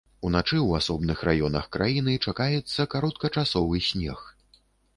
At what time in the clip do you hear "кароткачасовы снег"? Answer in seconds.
2.97-4.27